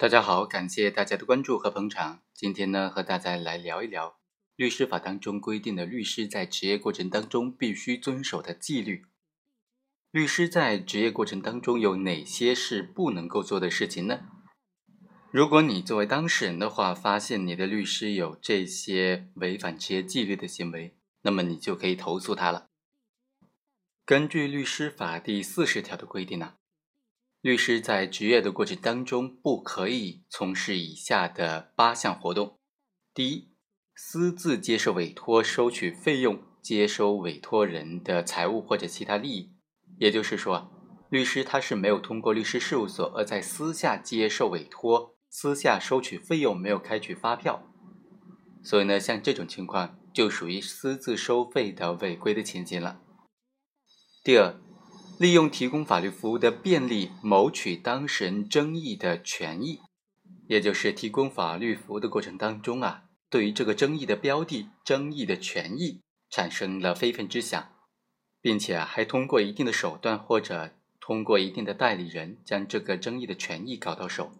[0.00, 2.22] 大家好，感谢大家的关注和捧场。
[2.32, 4.16] 今天呢，和大家来聊一聊
[4.56, 9.04] 律师法当中规定的律师在执业过程当中必须遵守的纪律。
[10.10, 14.20] 律师在执业过程当中有哪些是不能够做的事情呢？
[15.30, 22.68] 如果你作为当事人的话，发现你的律师有这些违反职业纪律的行为，那么你就可以投诉他了。
[24.06, 26.54] 根据律师法第四十条的规定呢。
[27.40, 32.58] 律师在执业的过程当中，不可以从事以下的八项活动：
[33.14, 33.48] 第一，
[33.94, 39.54] 私自接受委托、收取费用、接收委托人的财物或者其他利益。
[39.98, 40.70] 也就是说，
[41.08, 47.66] 律师他是没有通过律师事务所，而在私下接受委托、私下收取费用，没有开取发票。
[48.62, 53.00] 所以呢，像这种情况就属于私自收费的违规的情形了。
[54.22, 54.60] 第二。
[55.20, 59.80] 利用提供法律服务的便利谋取当事人争议的权益，
[60.48, 66.00] 也就是提供法律服务的过程当中啊，对于这个争议的标的、争议的权益
[66.30, 67.68] 产生了非分之想，
[68.40, 74.32] 并且还通过一定的手段或者通过一定的代理人将这个争议的权益搞到手。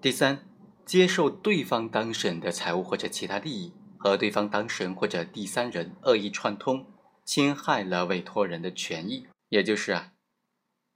[0.00, 0.46] 第三，
[0.86, 6.86] 接受对方当事人的财物或者其他利益，和对方当事人或者第三人恶意串通。
[7.26, 10.14] 侵害了委托人的权益，也就是啊，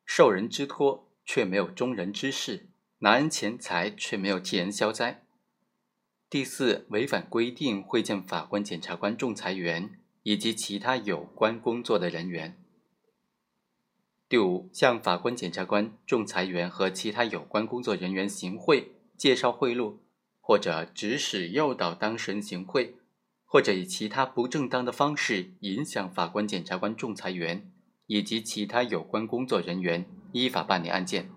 [0.05, 2.67] 受人之托却没有忠人之事，
[2.99, 5.25] 拿人钱财却没有替人消灾。
[6.29, 12.61] 第四，违反规定会见法官、检察官、仲裁员以及其他有关工作的人员。
[14.29, 19.99] 第五，向法官、检察官、仲裁员和其他有关工作人员行贿、介绍贿赂，
[20.41, 22.97] 或者指使诱导当事人行贿。
[23.45, 27.71] 或者以其他不正当的方式影响法官、检察官、仲裁员
[28.09, 31.31] 以及其他有关工作人员依法办理案件。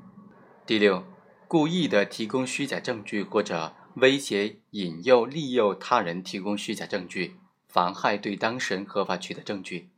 [0.65, 1.05] 第六，
[1.47, 7.35] 故意的提供虚假证据或者威胁、引诱、利诱他人提供虚假证据，
[7.67, 9.91] 妨害对当事人合法取得证据。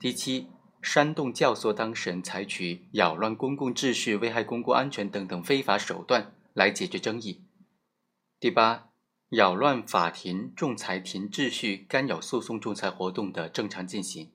[0.00, 0.46] 第七，
[0.80, 7.42] 煽动、教唆当事人采取扰乱公共秩序、危害公共安全等等非法手段来解决争议。
[8.40, 8.86] 第八。
[9.30, 14.30] 扰乱法庭、仲裁庭秩序，干扰诉讼仲裁活动的正常进行，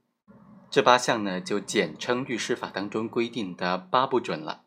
[0.74, 4.64] 这八项呢，就简称律师法当中规定的八不准了。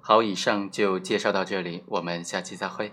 [0.00, 2.92] 好，以上就介绍到这里，我们下期再会。